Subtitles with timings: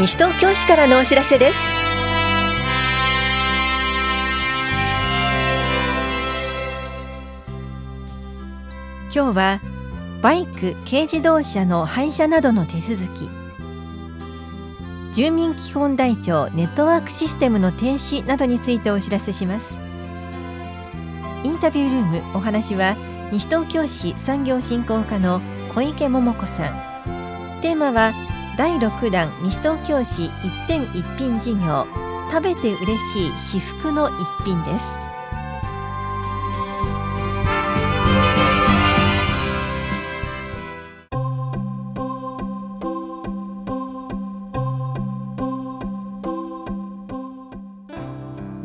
[0.00, 1.58] 西東京市からのお知らせです。
[9.14, 9.60] 今日は
[10.22, 13.28] バイク軽自動車の廃車などの手続き。
[15.12, 19.78] 住民基本台帳ネットワークシステムの停止などについてお知らせします。
[21.44, 22.96] インタビュールームお話は
[23.32, 25.42] 西東京市産業振興課の
[25.74, 27.60] 小池桃子さん。
[27.60, 28.14] テーマは
[28.60, 31.86] 第6弾西東京市一点一品事業。
[32.30, 34.98] 食べて嬉しい至福の一品です。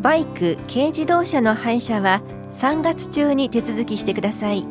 [0.02, 2.21] バイク軽自動車の廃車は
[2.52, 4.66] 3月中に手続きしてください。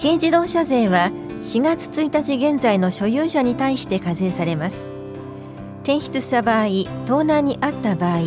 [0.00, 1.10] 軽自動車税は
[1.42, 4.88] 4月1日現在の所有者に対して課税されます。
[5.82, 6.66] 転出した場合
[7.04, 8.20] 盗難にあった場合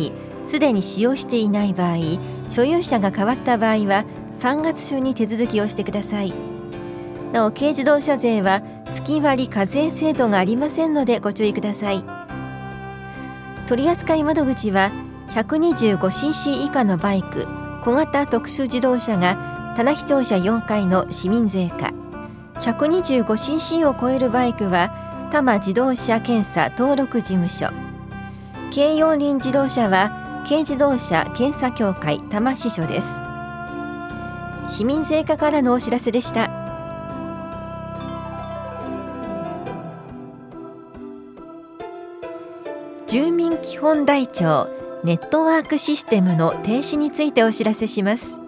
[0.44, 1.96] すでに使用していない場合
[2.50, 6.34] 所有者が変わった場合は3月中に手続きをしてください。
[7.32, 12.04] なお軽自動車税は月割課税制度がありませんのでご注意ください。
[13.66, 14.92] 取扱窓口は
[15.30, 17.48] 125cc 以下のバイク
[17.82, 22.05] 小型特殊自動車が棚視聴者4階の市民税課。
[22.60, 24.90] 125cc を超えるバイクは
[25.30, 27.68] 多摩自動車検査登録事務所。
[28.74, 33.20] 軽四輪自動車は軽自動車検査協会多摩支所です。
[34.68, 36.50] 市民税課からのお知らせでした。
[43.06, 44.68] 住民基本台帳
[45.04, 48.40] ネットワークシステムの停止についてお知らせします。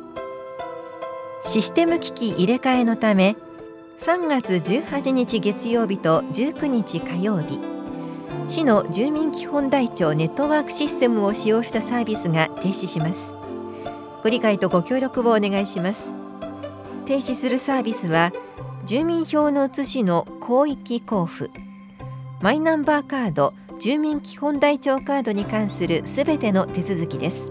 [1.43, 3.37] システム機器入れ替えのため
[3.99, 7.59] 3月18日月曜日と19日火曜日。
[8.47, 13.35] 市の住民基本台帳ネットワークシステムを使用したサービスが停止します。
[14.23, 16.15] ご理解とご協力をお願いします。
[17.07, 18.33] 停止するサービスは
[18.87, 21.51] 住民票の写しの広域交付。
[22.41, 27.51] マイナンバーカード住民基本台帳カードに関するすべての手続きです。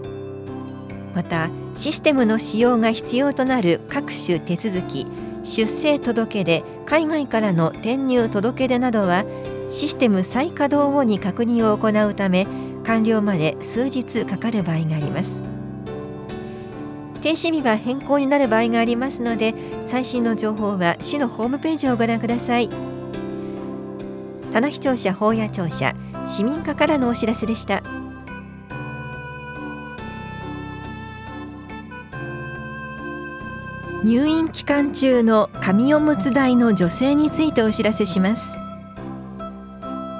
[1.14, 5.06] またシステムの使用が必要となる各種手続き
[5.42, 9.24] 出生届出海外からの転入届出などは
[9.70, 12.46] システム再稼働後に確認を行うため
[12.84, 15.42] 完了まで数日かかる場合があります。
[17.20, 22.68] 停止日は変更になる場合がありますので最新の情報は市のホームページをご覧ください。
[24.52, 25.94] 棚視聴者法や庁舎
[26.24, 27.97] 市民課からのお知らせでした。
[34.04, 38.56] 入院期間中の紙おむつ代の助成についてお知らせします。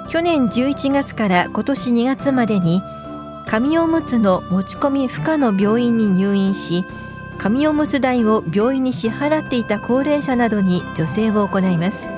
[0.09, 2.83] 去年11月から今年2月までに
[3.47, 6.85] 紙おむつの持ち込み不可の病院に入院し
[7.39, 12.09] 紙おむつ代を病院に支払っていた高齢者などに助成を行います。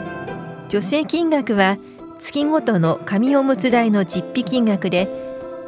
[0.71, 1.77] 助成金額は
[2.19, 5.09] 月ごとの紙おむつ代の実費金額で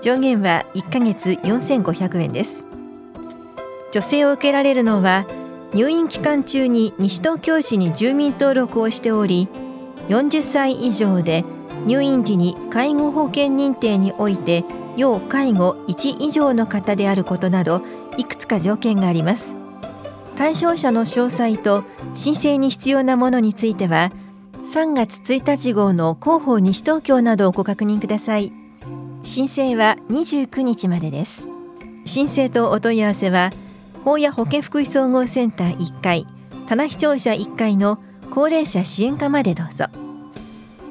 [0.01, 2.65] 上限は1ヶ月4500円です。
[3.91, 5.27] 助成を受けられるのは
[5.75, 9.49] 入院期間中に西東京市に住民登録をしており
[10.09, 11.45] 40歳以上で
[11.87, 14.65] 入院時に介護保険認定において
[14.97, 17.81] 要介護1以上の方であることなど
[18.19, 19.55] いくつか条件があります。
[20.37, 21.85] 対象者の詳細と
[22.15, 24.13] 申請に必要なものについては
[24.75, 28.53] 3月1日号の広報西東京などをご確認ください。
[29.25, 31.49] 申請は29日までです。
[32.05, 33.51] 申請とお問い合わせは
[34.05, 36.27] 法や保健福祉総合センター1階
[36.69, 37.99] 棚視聴者1階の
[38.31, 39.87] 高齢者支援課までどうぞ。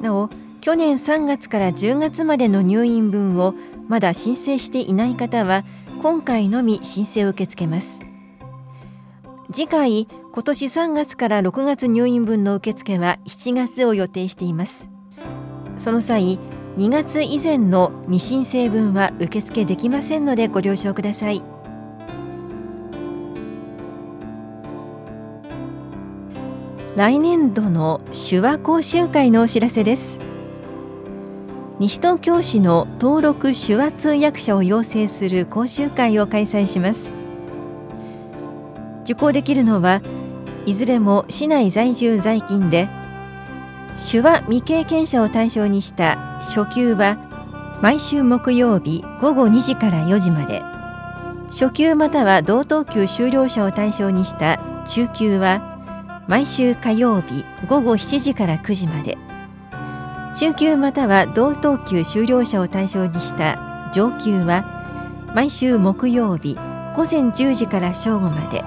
[0.01, 0.29] なお
[0.61, 3.55] 去年3月から10月までの入院分を
[3.87, 5.63] まだ申請していない方は
[6.01, 7.99] 今回のみ申請を受け付けます。
[9.51, 14.89] 次回今年3月から6月入院分の受付は7月を予定しています。
[15.77, 16.39] その際
[16.77, 21.50] 2月以前の未申請分は受付できませんのでご了承ください。
[26.97, 30.19] 来年度の手話講習会のお知らせです。
[31.79, 37.13] 西東京市の登録手話通訳者を養成する講習会を開催します。
[39.05, 40.01] 受講できるのは
[40.65, 42.89] いずれも市内在住在勤で
[44.11, 47.17] 手話未経験者を対象にした初級は
[47.81, 50.61] 毎週木曜日午後2時から4時まで。
[51.51, 55.80] 初級または同等級修了者を対象にした中級は
[56.31, 59.17] 毎週火曜日午後7時から9時まで。
[60.33, 64.63] 中級または同等級修了者を対象にした上級は
[65.35, 66.55] 毎週木曜日
[66.95, 68.63] 午前10時から正午まで。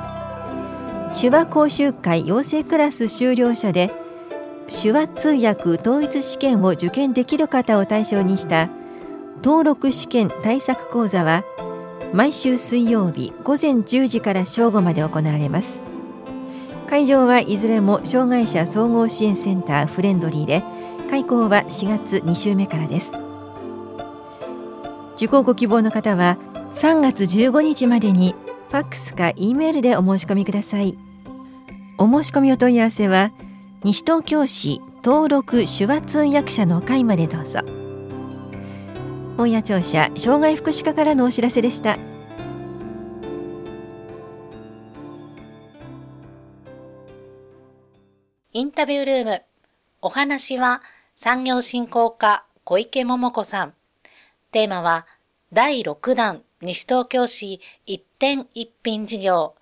[1.19, 3.91] 手話講習会養成クラス修了者で
[4.69, 8.69] 手話通訳統一試験を受験できる方を対象にした
[9.43, 11.45] 登録試験対策講座は
[12.13, 15.94] 毎週水曜日午前10時から正午まで行われます。
[16.87, 20.63] 会場はいずれも障害者総合支援センターフレンドリーで
[21.11, 23.13] 開講は4月2週目からです。
[25.17, 26.39] 受講ご希望の方は
[26.73, 28.35] 3月15日までに
[28.69, 30.99] ファックスか E メールでお申し込みください。
[31.99, 33.31] お申し込みお問い合わせは
[33.85, 37.61] 西東京市登録手話通訳者の会までどうぞ。
[39.37, 41.99] 本屋庁舎障害福祉課からのお知らせでした。
[48.57, 49.43] インタビュールーム。
[50.01, 50.81] お話は
[51.17, 53.75] 産業振興課小池桃子さん。
[54.53, 55.09] テーマは
[55.53, 59.57] 第6弾西東京市一点一品事業。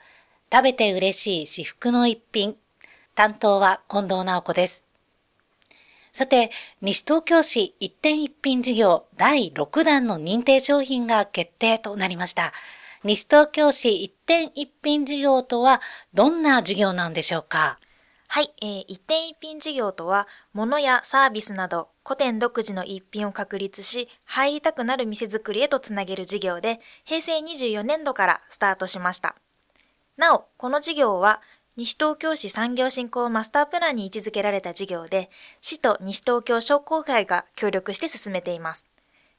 [0.53, 2.55] 食べて嬉しい至福の一品。
[3.15, 4.85] 担当は近藤直子です。
[6.13, 6.51] さて、
[6.83, 12.53] 西東京市一点一品事業第6弾の認定商品が決定となりました。
[13.05, 15.81] 西東京市一点一品事業とは
[16.13, 17.79] どんな事業なんでしょうか？
[18.35, 29.35] はい、えー、一点一品事業とは、物やサービスなど古典独自の一品を確立し、入りたくなる店づくりへとつなげる事業で、平成24年度からスタートしました。
[30.17, 31.43] なお、この事業は、
[31.77, 35.29] 西東京市産業振興マスタープランに位置づけられた事業で、
[35.61, 38.87] 市と西東京商工会が協力して進めています。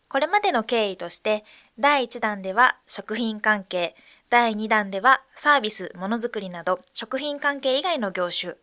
[0.07, 1.45] これまでの経緯として、
[1.79, 3.95] 第1弾では食品関係、
[4.29, 8.53] 第2弾ではサービス、ものづくりなど食品関係以外の業種、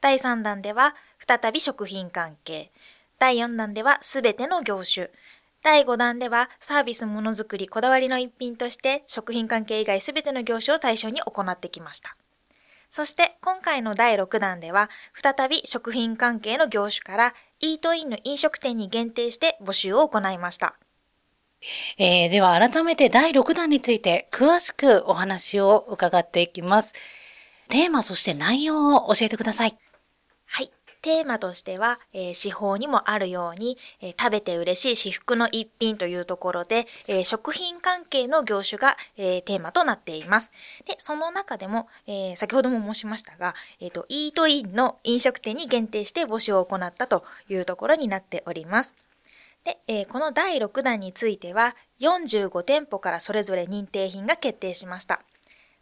[0.00, 2.70] 第3弾では再び食品関係、
[3.18, 5.10] 第4弾ではすべての業種、
[5.62, 12.16] 第5弾ではサービスものづくりこだわりの一品として食品関係以外すべての業種を対象に行ってきました。
[12.88, 14.88] そして今回の第6弾では、
[15.22, 20.74] 再び食品関係の業種からイートインの飲食店に限定して募集を行いました。
[21.98, 26.94] えー、では改めて第6弾について詳しくお話を伺っていきます。
[27.68, 29.76] テーマそして内容を教えてください。
[30.52, 30.72] はい。
[31.00, 40.50] テーマとしては、えー、司法にもあるように、えー、食べて嬉しい至福の一品というところで、えー、食品関係の業種が、えー、テーマとなっています。
[40.86, 48.96] で、その中でも、えー、先ほども申しましたが、えっ、ー、と、イートインの飲食店に限定して募集を行ったというところになっております。
[49.64, 55.22] で、えー、この第6弾については、45店舗からそれぞれ認定品が決定しました。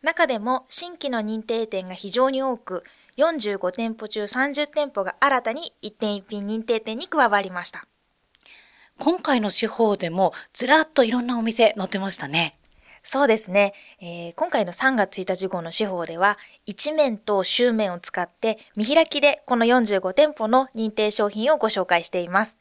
[0.02, 2.84] 中でも新規の認定店が非常に多く、
[3.18, 7.84] 45店舗中30店舗が新たに一点一品認定店に加わりました。
[8.98, 12.58] 今回の手法でもずらっといろんなお店載ってましたね。
[13.02, 16.36] そうですね、えー、今回の3月1日号の司法では、
[16.66, 22.58] 一面と周面を使って見開きでこの45店舗の認定商品をご紹介しています。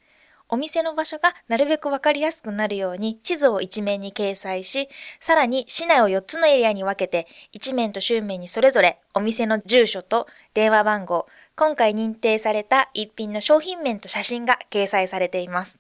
[0.49, 4.87] お店の場所がなるべくわかりやすくなるように地図を一面に掲載し、
[5.19, 15.79] さらに市内を4つのエリアに分けて、一面と周面にそれぞれお店の住所と電話番号、今回認定された一品の商品面と写真が掲載されています。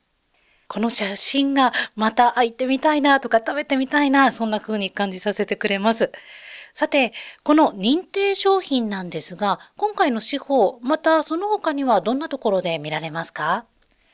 [0.67, 6.11] この写真がまた行ってみたいなとか食べてみたいな、そんな風に感じさせてくれます。
[6.73, 13.65] さて、この認定商品なんですが、今回の司法、またその他にはどんなところで見られますか？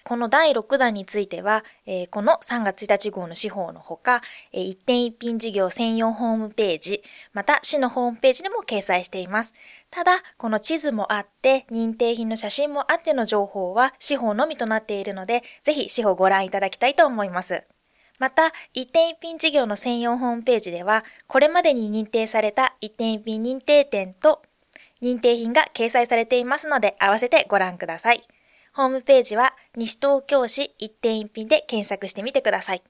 [0.04, 9.54] この第6弾については、えー、この3月1日号の司法のほか、えー、一点一品事業専用ホームページ、また市のホームページでも掲載しています。
[9.90, 17.64] ただ、この地図もあって、認定品の写真もあっての情報は司法のみとなっているので、ぜひ司法ご覧いただきたいと思います。
[18.20, 24.42] また、一点一品事業の専用ホームページでは、これまでに認定された一点一品認定店と
[25.02, 28.22] 認定品が掲載されていますので、合わせてご覧ください。
[28.76, 32.82] ホームページは西東京市一点一品で検索してみてください。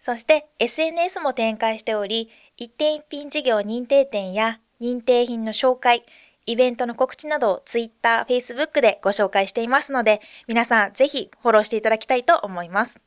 [0.00, 6.02] そして SNS も展開しており、一点一品事業認定店や認定品の紹介、
[6.46, 12.98] イベントの告知などを Twitter、Facebook でご紹介していますので、皆さんぜひフォローしていただきたいと思います。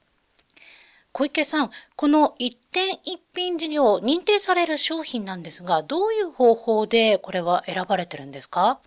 [1.12, 8.80] 小池さん、この一点一品事業認定される商品なんですが、どういう方法でこれは選ばれてるんですか？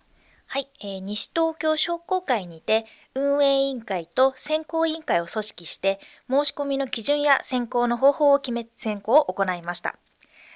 [0.51, 9.95] はい、えー、西東京商工会にて運営委員会と選考委員会を組織して申し込みの基準や選考の方法を決め選考を行いました。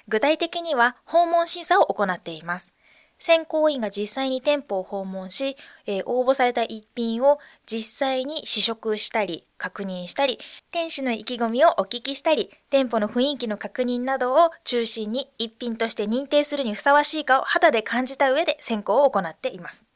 [0.08, 2.74] 具体的には訪問審査を行っています。
[3.18, 5.56] 選考委員が実際に店舗を訪問し、
[5.86, 10.38] えー、応募された一品を実際に試食したり、確認したり、
[10.70, 19.86] 店主の意気込みをお聞きしたり、店舗の雰囲気の確認などを中心に一品として認定するにふさわしいかを肌で感じた上で選考を行っています。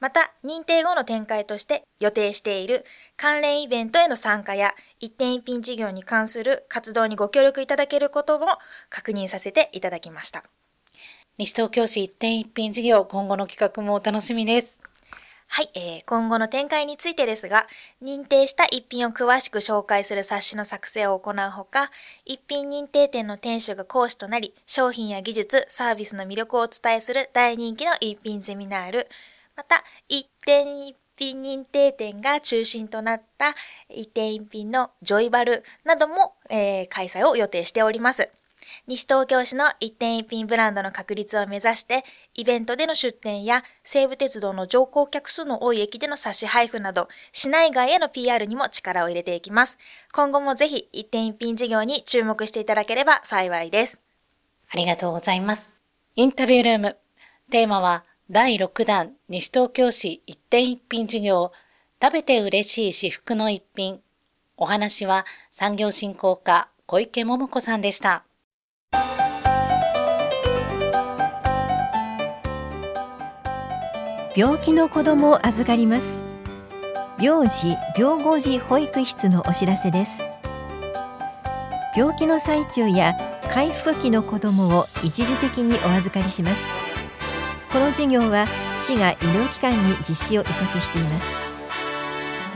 [0.00, 2.84] また、認定後の展開として予定している
[3.16, 8.46] 関連イベントへの参加や一点一品事業に関する活動にご協力いただけることも
[8.88, 10.44] 確認させていただきました。
[11.38, 14.80] 西東京市一点一品事業、今後の企画もお楽しみです。
[15.52, 17.66] はい、えー、今後の展開についてですが、
[18.02, 21.90] 認定した一品を詳しく紹介する冊子の作成を行うほか、
[22.24, 29.08] 一品認定店の店主が講師となり、商品や技術、サービスの魅力をお伝えする大人気の一品ゼミナール、
[29.56, 33.54] また、一点一品認定店が中心となった
[33.88, 38.30] 一点一品のジョイバルなども、えー、開催を予定しております。
[38.86, 49.78] 西東京市の一点一品ブランドの確立を目指して、イベントでの出店や西武鉄道の乗降客数の多い駅での差し配布など、市内外への PR にも力を入れていきます。
[50.12, 54.02] 今後もぜひ一点一品事業に注目していただければ幸いです。
[54.68, 55.74] ありがとうございます。
[56.16, 56.96] インタビュールーム。
[57.50, 61.52] テーマは、第6弾西東京市一点一品事業、
[62.00, 64.00] 食べて嬉しい至福の一品。
[64.56, 68.24] お話は産業振興課小池桃子さんでした。
[74.40, 76.24] 病気の子供を預かります。
[77.20, 80.24] 病児病後児保育室のお知らせです。
[81.94, 83.12] 病気の最中や
[83.50, 86.70] 回復期の子供を一時的にお預かりします。
[87.70, 88.46] この事業は
[88.78, 91.36] 市が医療機関に実施を委託しています。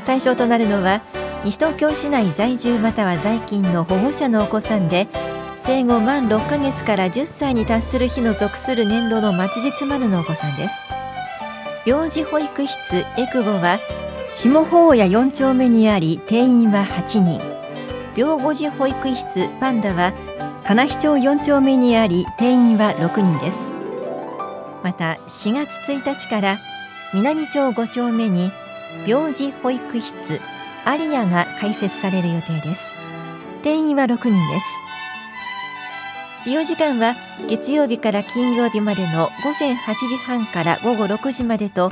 [0.06, 1.02] 対象となるのは
[1.44, 5.06] 西東京市内在住または在勤の保護者のお子さんで
[5.58, 10.88] 生後満6ヶ月から10歳に達する日の属する年度の末日までのお子さんです。
[11.86, 13.78] 病児保育室エクボは
[14.32, 17.40] 下法屋4丁目にあり定員は8人。
[18.16, 20.14] 病後児保育室パンダは
[20.64, 23.74] 金木町4丁目にあり定員は6人です。
[24.82, 26.58] また4月1日から
[27.12, 28.50] 南町5丁目に
[29.06, 30.40] 病児保育室
[30.86, 32.94] アリアが開設される予定です。
[33.62, 34.80] 定員は6人です。
[36.46, 37.14] 利用時間は
[37.48, 41.90] 月曜日から金曜日までの午前8時半から午後6時までと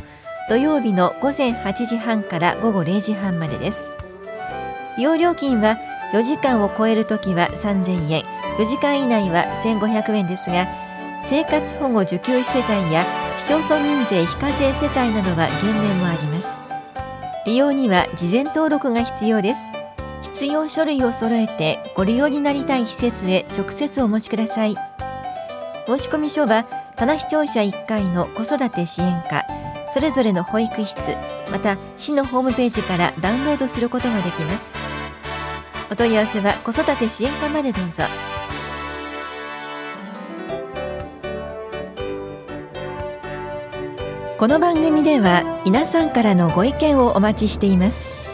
[0.49, 3.91] 土曜日の午前8時半から午後0時半までです。
[4.99, 5.79] 利用料金は
[6.13, 8.23] 4時間を超えるときは3000円。
[8.59, 10.69] 4時間以内は1500円ですが
[11.25, 13.07] 生活保護受給世帯や
[13.39, 16.61] 市町村民税非課税世帯などは減免もあります。
[17.47, 19.73] 利用には事前登録が必要です。
[20.23, 24.77] 必要書類を揃えてご利用になりたい施設へ直接お持ちください。
[25.87, 26.65] 申込書は
[26.97, 29.45] 棚視聴者1階の子育て支援課
[29.93, 31.17] それぞれの保育室
[31.51, 34.75] また市のホームページからダウンロードすることができます。
[35.91, 38.05] お問い合わせは子育て支援課までどうぞ。
[44.39, 48.32] この番組では皆さんからのご意見をお待ちしています。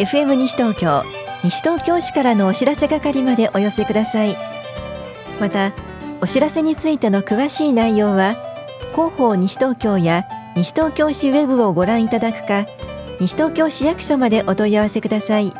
[0.00, 1.04] FM 西東京
[1.44, 4.34] 西東京市からのお知らせ係までお寄せください。
[5.38, 5.74] また
[6.22, 8.34] お知らせについての詳しい内容は
[8.92, 10.24] 広報西東京や
[10.56, 12.64] 西東京市ウェブをご覧いただくか
[13.20, 15.52] 西東京市役所までお問い合わせください。